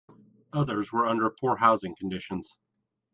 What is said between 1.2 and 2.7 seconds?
poor housing conditions.